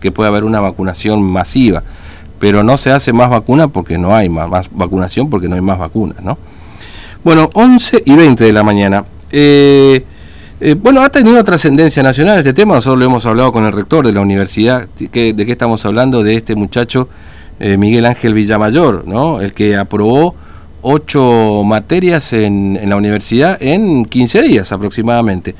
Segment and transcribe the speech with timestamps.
[0.00, 1.82] que pueda haber una vacunación masiva.
[2.38, 5.60] Pero no se hace más vacuna porque no hay más, más vacunación, porque no hay
[5.60, 6.38] más vacunas, ¿no?
[7.24, 9.04] Bueno, 11 y 20 de la mañana.
[9.30, 10.04] Eh,
[10.60, 14.06] eh, bueno, ha tenido trascendencia nacional este tema, nosotros lo hemos hablado con el rector
[14.06, 16.22] de la universidad, ¿de qué estamos hablando?
[16.22, 17.08] De este muchacho
[17.60, 19.40] eh, Miguel Ángel Villamayor, ¿no?
[19.40, 20.34] El que aprobó
[20.82, 25.54] ocho materias en, la universidad en 15 días aproximadamente.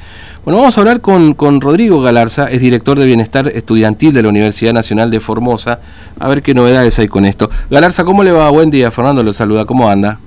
[0.45, 4.29] Bueno, vamos a hablar con, con Rodrigo Galarza, es director de Bienestar Estudiantil de la
[4.29, 5.81] Universidad Nacional de Formosa,
[6.19, 7.51] a ver qué novedades hay con esto.
[7.71, 8.51] Galarza, ¿cómo le va?
[8.51, 10.19] Buen día, Fernando lo saluda, ¿cómo anda?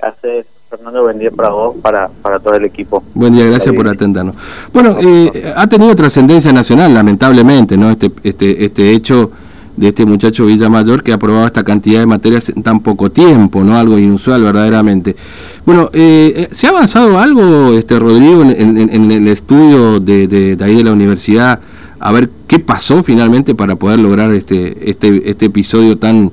[0.00, 3.02] Hace Fernando, buen día para vos, para, para todo el equipo.
[3.14, 4.34] Buen día, gracias por atendernos.
[4.72, 7.90] Bueno, eh, ha tenido trascendencia nacional, lamentablemente, ¿no?
[7.90, 9.30] Este, este, este hecho
[9.76, 13.64] de este muchacho Villamayor que ha aprobado esta cantidad de materias en tan poco tiempo,
[13.64, 13.76] ¿no?
[13.76, 15.16] Algo inusual verdaderamente.
[15.64, 20.76] Bueno, eh, eh, ¿se ha avanzado algo, este Rodrigo, en, el estudio de, de, ahí
[20.76, 21.60] de la universidad?
[21.98, 26.32] A ver qué pasó finalmente para poder lograr este, este, este episodio tan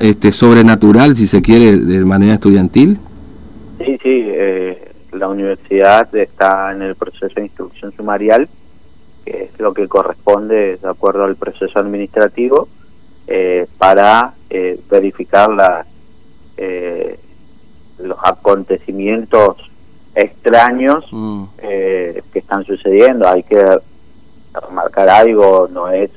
[0.00, 2.98] este, sobrenatural, si se quiere, de manera estudiantil.
[3.78, 8.48] Sí, sí, eh, la universidad está en el proceso de instrucción sumarial
[9.26, 12.68] que es lo que corresponde de acuerdo al proceso administrativo
[13.26, 15.84] eh, para eh, verificar
[16.56, 17.18] eh,
[17.98, 19.56] los acontecimientos
[20.14, 21.44] extraños mm.
[21.58, 23.28] que están sucediendo.
[23.28, 23.62] Hay que
[24.54, 26.10] remarcar algo, no es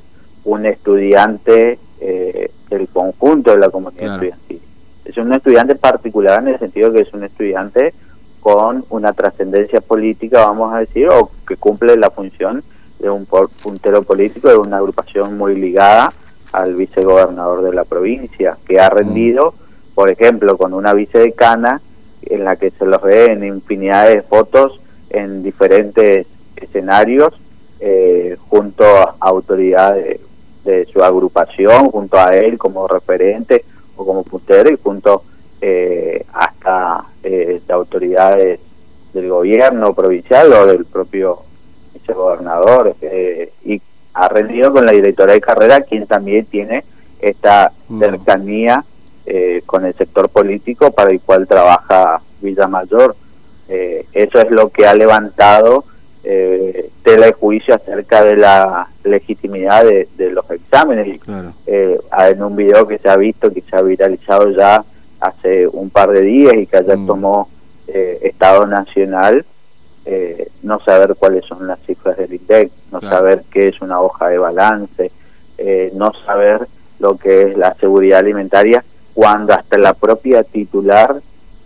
[0.46, 4.62] un estudiante del conjunto de la comunidad estudiantil.
[5.04, 7.94] Es un estudiante particular en el sentido que es un estudiante
[8.40, 12.64] con una trascendencia política, vamos a decir, o que cumple la función
[13.00, 16.14] de un puntero político de una agrupación muy ligada
[16.52, 19.54] al vicegobernador de la provincia, que ha rendido,
[19.96, 21.82] por ejemplo, con una vicedecana
[22.24, 27.34] en la que se los ve en infinidad de fotos en diferentes escenarios
[27.80, 30.20] eh, junto a autoridades
[30.66, 33.64] de su agrupación, junto a él como referente
[33.96, 35.24] o como puntero y junto
[35.62, 38.60] eh, hasta eh, de autoridades
[39.14, 41.44] del gobierno provincial o del propio
[42.14, 43.82] gobernador eh, y
[44.14, 46.84] ha rendido con la directora de carrera, quien también tiene
[47.20, 48.00] esta mm.
[48.00, 48.84] cercanía
[49.26, 53.16] eh, con el sector político para el cual trabaja Villamayor.
[53.68, 55.86] Eh, eso es lo que ha levantado
[56.24, 61.20] eh, tela de juicio acerca de la legitimidad de, los exámenes.
[61.68, 64.84] en un video que se ha visto, que se ha viralizado ya
[65.20, 67.08] hace un par de días y que ayer mm.
[67.08, 67.50] tomó
[67.88, 69.46] Estado Nacional,
[70.12, 74.30] eh, no saber cuáles son las cifras del INDEC, no saber qué es una hoja
[74.30, 75.12] de balance,
[75.60, 78.84] eh, no saber lo que es la seguridad alimentaria,
[79.14, 81.22] cuando hasta la propia titular,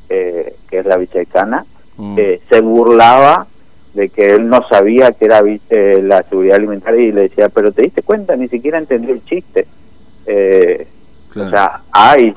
[0.09, 1.65] eh, que es la vicecana,
[1.95, 2.17] mm.
[2.49, 3.47] se burlaba
[3.93, 5.41] de que él no sabía que era
[6.01, 9.67] la seguridad alimentaria y le decía, pero te diste cuenta, ni siquiera entendió el chiste.
[11.33, 12.35] O sea, hay.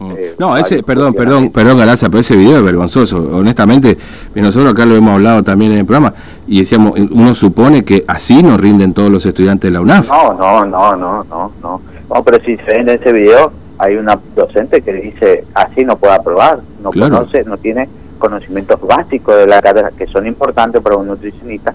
[0.00, 3.18] Eh, no, ese, perdón, perdón, perdón, Galaza, pero ese video es vergonzoso.
[3.36, 3.98] Honestamente,
[4.34, 6.14] nosotros acá lo hemos hablado también en el programa
[6.46, 10.08] y decíamos, uno supone que así nos rinden todos los estudiantes de la UNAF.
[10.08, 11.80] No, no, no, no, no, no.
[12.12, 15.96] No, pero si se ve en ese video, hay una docente que dice, así no
[15.96, 17.88] puede aprobar, no conoce, no tiene
[18.18, 21.74] conocimientos básicos de la carrera que son importantes para un nutricionista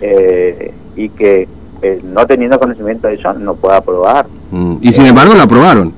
[0.00, 1.48] eh, y que
[1.82, 4.26] eh, no teniendo conocimiento de eso no puede aprobar.
[4.50, 5.92] Mm, y sin embargo la aprobaron.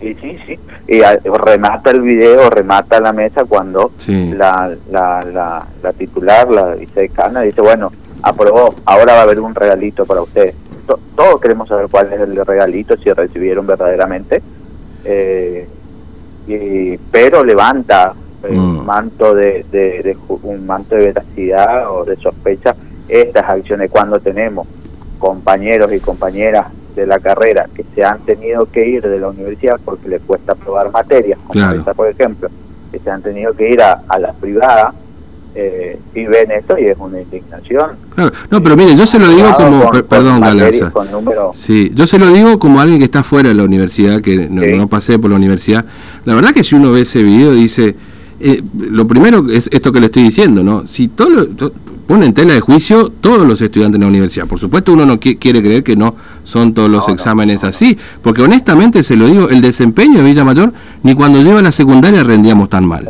[0.00, 0.58] Sí, sí, sí.
[0.88, 7.60] Y remata el video, remata la mesa cuando la, la, la, titular, la vicedecana, dice,
[7.60, 7.90] bueno,
[8.22, 10.54] aprobó, ahora va a haber un regalito para ustedes.
[11.16, 14.42] todos queremos saber cuál es el regalito, si recibieron verdaderamente.
[15.04, 15.66] Eh,
[16.46, 18.14] y, pero levanta
[18.44, 18.84] eh, un mm.
[18.84, 22.76] manto de, de, un manto de veracidad o de sospecha
[23.08, 24.66] estas acciones cuando tenemos
[25.18, 29.78] compañeros y compañeras de la carrera que se han tenido que ir de la universidad
[29.84, 32.48] porque les cuesta probar materias, como esta, por ejemplo,
[32.90, 34.94] que se han tenido que ir a, a la privada
[35.58, 37.92] eh, y ven esto y es una indignación.
[38.50, 40.92] No, pero mire, yo se lo digo como, perdón, Galarza.
[41.54, 44.62] Sí, yo se lo digo como alguien que está fuera de la universidad, que no,
[44.76, 45.86] no pasé por la universidad.
[46.26, 47.96] La verdad que si uno ve ese video dice,
[48.38, 50.86] eh, lo primero es esto que le estoy diciendo, ¿no?
[50.86, 51.72] Si todo, lo,
[52.06, 54.46] pone en tela de juicio todos los estudiantes de la universidad.
[54.46, 56.14] Por supuesto, uno no quiere creer que no
[56.44, 60.72] son todos los exámenes así, porque honestamente se lo digo, el desempeño de Villa Mayor,
[61.02, 63.08] ni cuando lleva la secundaria rendíamos tan mal.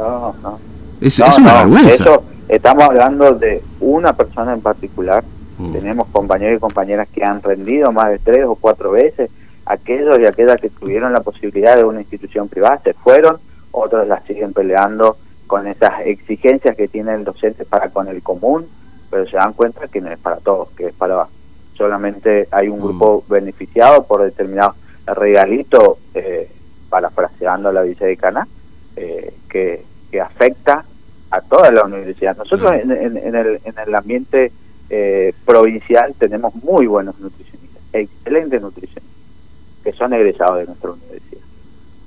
[1.00, 2.04] Es, una vergüenza.
[2.48, 5.22] estamos hablando de una persona en particular.
[5.58, 5.72] Mm.
[5.72, 9.30] Tenemos compañeros y compañeras que han rendido más de tres o cuatro veces.
[9.66, 13.38] Aquellos y aquellas que tuvieron la posibilidad de una institución privada se fueron,
[13.72, 15.16] otros las siguen peleando
[15.46, 18.66] con esas exigencias que tiene el docente para con el común
[19.10, 21.26] pero se dan cuenta que no es para todos, que es para
[21.76, 24.74] solamente hay un grupo beneficiado por determinado
[25.06, 26.48] regalito, eh,
[26.88, 28.48] parafraseando a la vicedecana,
[28.96, 30.84] eh, que, que afecta
[31.30, 32.36] a toda la universidad.
[32.36, 34.52] Nosotros en, en, el, en el ambiente
[34.88, 39.14] eh, provincial tenemos muy buenos nutricionistas, excelentes nutricionistas,
[39.84, 41.42] que son egresados de nuestra universidad.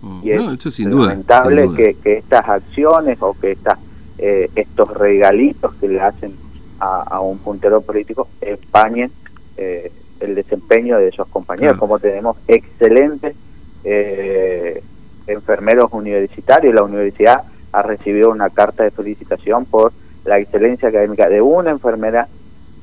[0.02, 0.22] Mm.
[0.24, 1.78] Y No, es eso sin duda, lamentable sin duda.
[1.78, 3.78] Que, que estas acciones o que estas
[4.18, 6.34] eh, estos regalitos que le hacen
[6.80, 9.12] a, a un puntero político empañen
[9.58, 11.80] eh, el desempeño de esos compañeros, Claro.
[11.80, 13.36] como tenemos excelentes
[13.84, 14.82] eh,
[15.28, 16.74] enfermeros universitarios.
[16.74, 19.94] La universidad ha recibido una carta de felicitación por
[20.26, 22.28] la excelencia académica de una enfermera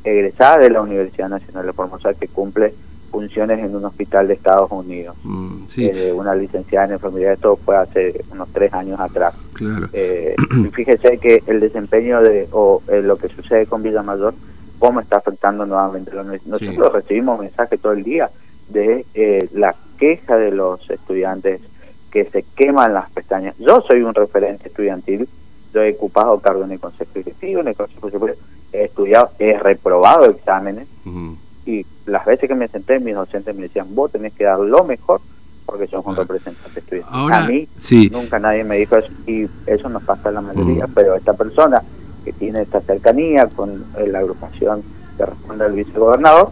[0.05, 2.73] egresada de la Universidad Nacional de Formosa que cumple
[3.17, 5.17] funciones en un hospital de Estados Unidos.
[5.25, 9.33] Mm, sí, Eh, una licenciada en enfermería, esto fue hace unos tres años atrás.
[9.55, 9.89] claro.
[9.95, 10.37] Eh,
[10.75, 14.35] fíjese que el desempeño de o eh, lo que sucede con Villa Mayor,
[14.79, 16.11] cómo está afectando nuevamente.
[16.11, 16.41] Sí.
[16.47, 18.29] Nosotros recibimos mensajes todo el día
[18.69, 21.63] de eh, la queja de los estudiantes
[22.11, 23.55] que se queman las pestañas.
[23.59, 25.27] Yo soy un referente estudiantil,
[25.73, 28.37] yo he ocupado cargo en el Consejo Ejecutivo, en el Consejo Superior,
[28.75, 31.35] he estudiado, he reprobado exámenes Mm,
[31.67, 34.85] y las veces que me senté mis docentes me decían, vos tenés que dar lo
[34.85, 35.21] mejor
[35.67, 36.23] porque sos un Claro.
[36.23, 37.13] representante estudiantil.
[37.15, 38.09] Ahora, a mí sí.
[38.13, 40.93] nunca nadie me dijo eso y eso nos pasa a la mayoría, Mm.
[40.95, 41.83] pero esta persona
[42.25, 44.83] que tiene esta cercanía con eh, la agrupación
[45.19, 46.51] que responde al vicegobernador,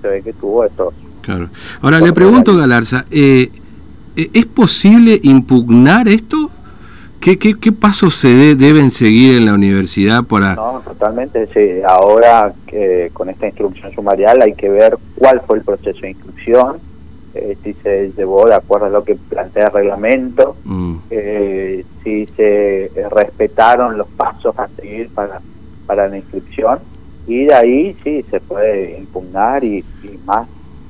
[0.00, 1.48] se ve que tuvo estos Claro.
[1.80, 3.50] Ahora le pregunto, Galarza, eh,
[4.16, 6.50] ¿es posible impugnar esto?
[7.22, 10.56] ¿Qué, qué, qué pasos se de- deben seguir en la universidad para...?
[10.56, 11.80] No, totalmente, sí.
[11.86, 16.78] Ahora que con esta instrucción sumarial hay que ver cuál fue el proceso de inscripción,
[17.34, 22.26] eh, si se llevó de acuerdo a lo que plantea el reglamento, Mm, eh, si
[22.36, 25.40] se eh, respetaron los pasos a seguir para,
[25.86, 26.80] para la inscripción
[27.26, 30.48] y de ahí sí se puede impugnar y, y más,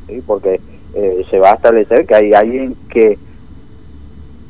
[0.08, 0.22] ¿sí?
[0.26, 0.60] porque
[0.94, 3.18] eh, se va a establecer que hay alguien que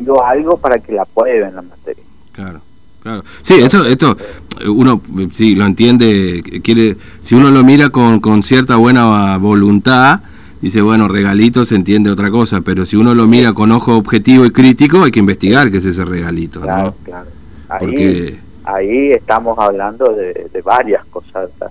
[0.05, 2.03] dio algo para que la pruebe en la materia.
[2.33, 2.61] claro,
[3.03, 3.23] claro.
[3.41, 4.17] Sí, esto, esto
[4.61, 9.37] eh, uno eh, sí lo entiende, quiere, si uno lo mira con, con cierta buena
[9.39, 10.21] voluntad,
[10.61, 14.45] dice, bueno, regalito se entiende otra cosa, pero si uno lo mira con ojo objetivo
[14.45, 16.95] y crítico, hay que investigar qué es ese regalito, Claro, ¿no?
[17.05, 17.27] claro.
[17.69, 18.39] Ahí, Porque...
[18.65, 21.51] ahí estamos hablando de, de varias cosas.
[21.55, 21.71] o sea,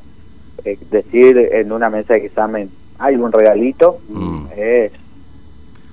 [0.66, 2.70] eh, decir en una mesa de examen
[3.00, 4.46] hay un regalito Mm.
[4.58, 4.92] es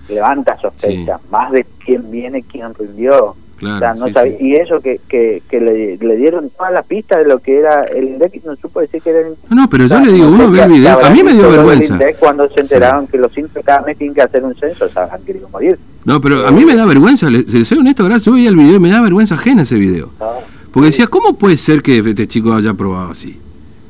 [0.08, 3.34] levanta sospecha, más de quién viene, quién rindió.
[3.56, 4.46] Claro, O sea, no sí, sabe- sí.
[4.46, 7.82] Y eso que, que, que le, le dieron toda la pista de lo que era
[7.86, 10.12] el INDEC, no supo decir que era el No, no, pero o sea, yo le
[10.12, 11.94] digo, no uno ve el video, a mí me dio vergüenza.
[11.94, 14.96] INDEC cuando se enteraron que los indios cada mes tienen que hacer un censo, se
[14.98, 15.76] habrán querido morir.
[16.04, 18.56] No, pero a mí me da vergüenza, le, le soy honesto, gracias, yo veía el
[18.56, 20.12] video y me da vergüenza ajena ese video.
[20.20, 20.26] ¿no?
[20.70, 23.40] Porque decía, ¿cómo puede ser que este chico haya probado así?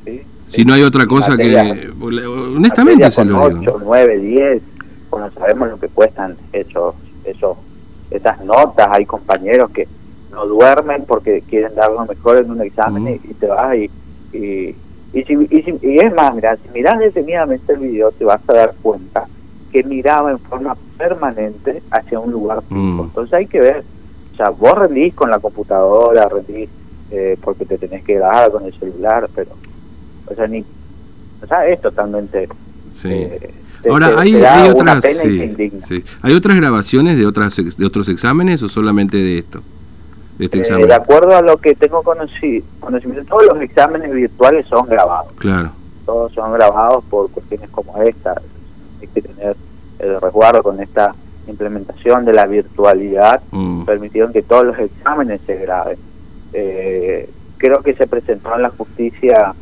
[0.07, 1.91] Sí, Si no hay otra cosa que...
[2.01, 3.75] Honestamente se lo digo.
[3.75, 4.63] 8, 9, 10,
[5.11, 6.95] bueno, sabemos lo que cuestan esos,
[7.25, 7.57] esos,
[8.11, 9.87] esas notas, hay compañeros que
[10.33, 13.91] no duermen porque quieren dar lo mejor en un examen y, y te vas y,
[14.33, 14.75] y,
[15.13, 18.41] y, si, y, si- y es más, mira, si miras detenidamente el video te vas
[18.47, 19.27] a dar cuenta
[19.73, 22.75] que miraba en forma permanente hacia un lugar fijo.
[22.81, 23.01] Mm.
[23.01, 23.85] Entonces hay que ver,
[24.33, 26.69] o sea, vos rendís con la computadora, rendís
[27.11, 29.51] eh, porque te tenés que grabar con el celular, pero,
[30.27, 30.65] o sea, ni,
[31.43, 32.49] o sea, es totalmente...
[32.95, 33.09] Sí.
[33.13, 33.51] eh,
[33.83, 36.05] te- Ahora, te- ¿hay, te hay otras sí.
[36.23, 39.63] ¿hay otras grabaciones de otras de otros exámenes o solamente de esto?
[40.39, 40.87] De este Eh, examen.
[40.89, 45.33] de acuerdo a lo que tengo conoci- conocimiento, todos los exámenes virtuales son grabados.
[45.39, 45.71] Claro.
[46.07, 48.41] Todos son grabados por cuestiones como esta.
[49.01, 49.57] Hay que tener
[49.99, 51.15] el resguardo con esta
[51.49, 53.43] implementación de la virtualidad.
[53.51, 53.85] Mm.
[53.85, 55.99] Permitieron que todos los exámenes se graben.
[56.53, 59.55] Eh, creo que se presentó en la justicia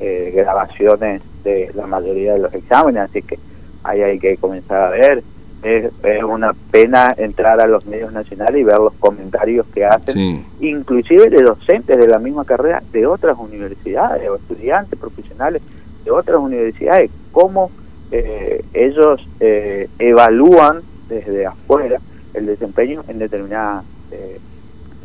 [0.00, 3.38] eh, grabaciones de la mayoría de los exámenes, así que
[3.84, 5.22] ahí hay que comenzar a ver.
[5.62, 10.14] Es, es una pena entrar a los medios nacionales y ver los comentarios que hacen
[10.14, 10.44] Sí.
[10.58, 15.62] inclusive de docentes de la misma carrera de otras universidades o estudiantes profesionales
[16.04, 17.70] de otras universidades, cómo
[18.10, 22.00] eh, ellos eh, evalúan desde afuera
[22.34, 24.38] el desempeño en determinadas eh,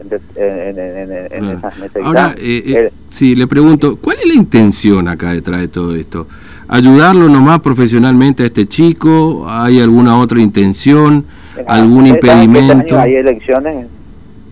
[0.02, 1.60] en, de- en- en- en- en Claro.
[1.86, 5.68] esas Ahora, eh, eh, Eh, sí, le pregunto, ¿cuál es la intención acá detrás de
[5.68, 6.28] todo esto?
[6.70, 9.46] ¿Ayudarlo nomás profesionalmente a este chico?
[9.50, 11.26] ¿Hay alguna otra intención?
[11.66, 12.74] ¿Algún saben que impedimento?
[12.74, 13.88] Este año hay elecciones,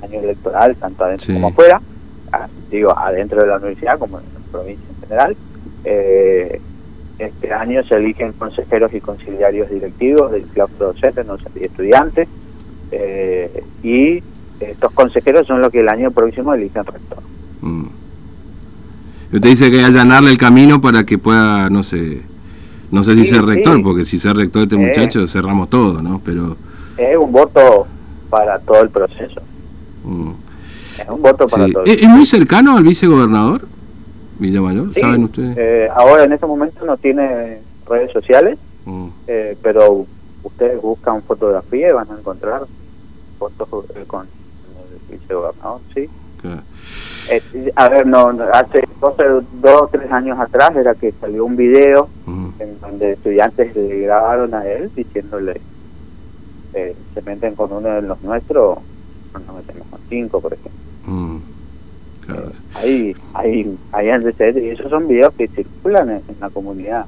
[0.01, 1.33] año electoral, tanto adentro Sí.
[1.33, 1.81] como afuera,
[2.31, 5.35] ah, digo, adentro de la universidad como en la provincia en general.
[5.83, 6.61] Eh,
[7.19, 12.27] este año se eligen consejeros y conciliarios directivos del claustro docente, no estudiantes,
[12.91, 14.23] eh, y
[14.61, 17.19] estos consejeros son los que el año próximo eligen rector.
[19.35, 22.21] Usted dice que hay que allanarle el camino para que pueda, no sé,
[22.91, 26.21] No sé si ser rector, porque si ser rector este muchacho cerramos todo, ¿no?
[26.23, 26.55] Pero
[26.97, 27.85] es un voto
[28.29, 29.41] para todo el proceso.
[30.05, 30.31] Mm.
[31.01, 31.83] Es un voto para todo.
[31.83, 33.67] ¿Es, muy cercano al vicegobernador
[34.39, 34.93] Villamayor?
[34.95, 35.57] ¿Saben ustedes?
[35.57, 39.07] Eh, ahora en este momento no tiene redes sociales, mm.
[39.27, 40.05] eh, pero
[40.43, 42.61] ustedes buscan fotografía y van a encontrar
[43.37, 46.09] fotos eh, con el vicegobernador, sí.
[47.75, 52.09] A ver, no, hace dos o tres años atrás era que salió un video
[52.59, 55.59] en donde estudiantes le grabaron a él diciéndole
[57.13, 58.79] se meten con uno de los nuestros,
[59.33, 60.71] nos metemos con cinco, por ejemplo.
[61.05, 61.37] Mm,
[62.25, 62.51] claro.
[62.83, 67.05] Eh, hay, hay, antecedentes y esos son videos que circulan en, la comunidad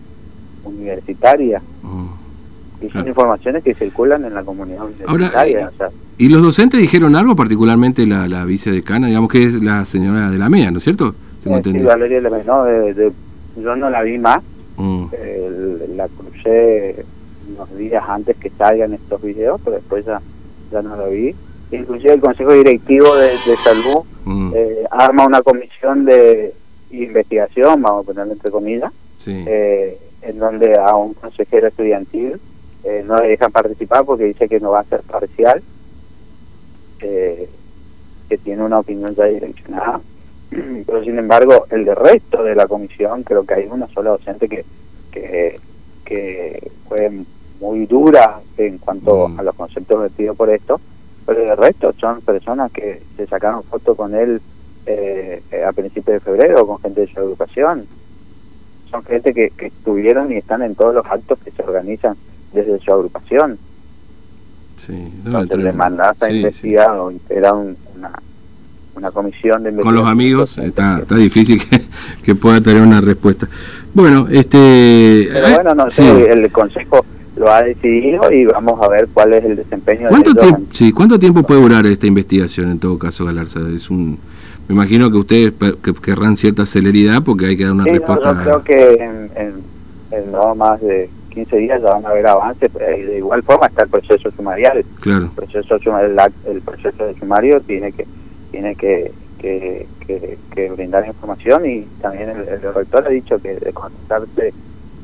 [0.64, 1.62] universitaria.
[1.82, 5.72] Mm, y son informaciones que circulan en la comunidad universitaria.
[5.80, 5.90] Eh,
[6.20, 10.38] ¿Y los docentes dijeron algo, particularmente la, la vicedecana, digamos que es la señora de
[10.38, 11.14] la MEA, ¿no es cierto?
[11.46, 12.66] Eh, sí, Valeria de la no,
[13.62, 14.44] yo no la vi más,
[14.76, 15.06] mm.
[15.96, 17.06] la crucé
[17.50, 20.22] unos días antes que salgan estos videos, pero después ya,
[20.72, 21.34] ya no lo vi.
[21.72, 24.52] Inclusive el Consejo Directivo de, Salud mm.
[24.56, 26.54] eh, arma una comisión de
[26.92, 28.92] investigación, vamos a ponerlo entre comillas,
[29.26, 32.40] eh, en donde a un consejero estudiantil
[33.06, 35.62] no le dejan participar porque dice que no va a ser parcial,
[37.00, 37.50] que
[38.44, 40.02] tiene una opinión ya direccionada.
[40.50, 44.48] Pero sin embargo, el de resto de la comisión, creo que hay una sola docente
[44.48, 44.66] que,
[45.12, 45.60] que,
[46.06, 47.12] que fue
[47.60, 49.40] muy dura en cuanto mm.
[49.40, 50.80] a los conceptos vertidos por esto,
[51.26, 54.42] pero el resto son personas que se sacaron fotos con él
[54.86, 57.86] eh, a principios de febrero con gente de su educación.
[58.90, 62.16] Son gente que, estuvieron y están en todos los actos que se organizan
[62.54, 63.60] desde su agrupación.
[64.78, 64.94] Sí,
[65.26, 68.12] Entonces le mandás a investigar o una,
[68.96, 71.82] una comisión de Con los amigos está, está difícil que,
[72.24, 73.48] que, pueda tener una respuesta.
[73.94, 75.28] Bueno, este...
[75.32, 77.06] Pero bueno, no sé, el consejo
[77.38, 81.20] lo ha decidido y vamos a ver cuál es el desempeño ¿Cuánto de sí, ¿Cuánto
[81.20, 83.60] tiempo puede durar esta investigación en todo caso, Galarza?
[83.74, 84.18] Es un,
[84.68, 85.54] me imagino que ustedes
[86.02, 88.34] querrán cierta celeridad porque hay que dar una respuesta.
[88.34, 89.32] yo creo que en,
[90.12, 92.72] en, no más de 15 días ya van a haber avances.
[92.80, 94.84] Eh, de igual forma está el proceso sumarial.
[95.02, 95.26] Claro.
[95.26, 98.06] El proceso, el, proceso de sumario tiene que
[98.52, 99.86] tiene que, que,
[100.52, 104.54] que, brindar información y también el, rector ha dicho que de contestarse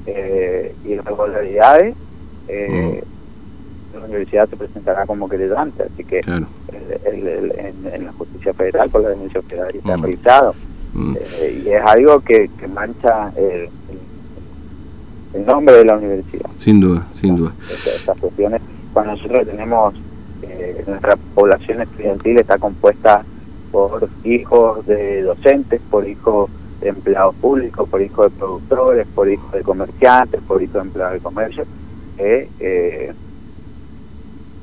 [0.07, 1.95] eh, irregularidades
[2.47, 3.03] eh,
[3.93, 9.41] la universidad se presentará como querellante, así que en, la justicia federal por la denuncia
[9.43, 10.53] federal está mm.
[10.93, 11.17] Mm.
[11.17, 13.69] Eh, y es algo que, mancha el,
[15.39, 16.49] nombre de la universidad.
[16.57, 17.53] Sin duda, sin duda.
[17.69, 18.61] Estas cuestiones,
[18.93, 19.95] cuando nosotros tenemos,
[20.43, 23.23] eh, nuestra población estudiantil está compuesta
[23.71, 26.49] por hijos de docentes, por hijos
[26.79, 31.13] de empleados públicos, por hijos de productores, por hijos de comerciantes, por hijos de empleados
[31.13, 31.65] de comercio
[32.17, 33.13] que, eh,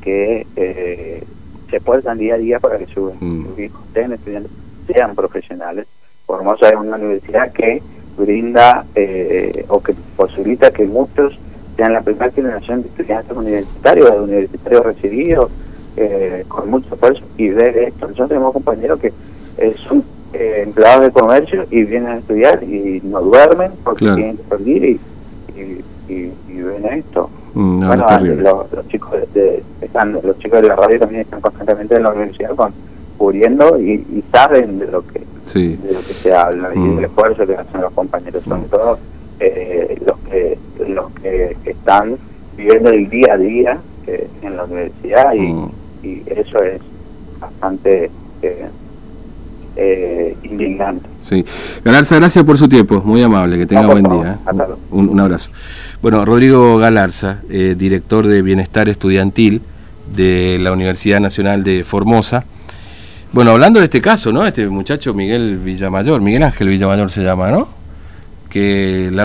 [0.01, 1.25] que eh,
[1.69, 3.59] se esfuerzan día a día para que sus, mm.
[3.59, 4.53] hijos sean estudiantes,
[4.87, 5.87] sean profesionales.
[6.27, 7.83] Formosa es una universidad que
[8.17, 11.39] brinda eh, o que posibilita que muchos
[11.77, 15.51] sean la primera generación de estudiantes universitarios, de universitarios recibidos,
[15.97, 18.07] eh, con mucho esfuerzo y ver esto.
[18.07, 19.13] Nosotros tenemos compañeros que
[19.89, 24.85] son empleados de comercio y vienen a estudiar y no duermen porque tienen que salir
[24.85, 25.01] y,
[26.09, 27.29] y, y ven esto.
[27.55, 28.07] Mm, bueno,
[28.73, 32.55] los, chicos de, están, los chicos de la radio también están constantemente en la universidad
[32.55, 32.73] con,
[33.17, 35.21] cubriendo y, saben de lo que
[35.55, 36.97] de lo que se habla y mm.
[36.97, 38.69] del esfuerzo que hacen los compañeros, sobre mm.
[38.69, 38.99] todo
[39.41, 42.17] eh, los que los que están
[42.57, 46.81] viviendo el día a día eh, en la universidad y, y, eso es
[47.41, 48.11] bastante
[48.43, 48.69] eh,
[49.77, 51.09] eh, indignante.
[51.21, 51.45] Sí.
[51.85, 54.39] Galarza, gracias por su tiempo, muy amable, que tenga buen día.
[54.91, 55.51] Un, un, abrazo.
[56.03, 59.63] Bueno, Rodrigo Galarza, eh, director de Bienestar Estudiantil
[60.15, 62.45] de la Universidad Nacional de Formosa.
[63.33, 64.45] Bueno, hablando de este caso, ¿no?
[64.45, 67.69] Este muchacho Miguel Villamayor, Miguel Ángel Villamayor se llama, ¿no?
[68.49, 69.19] Que la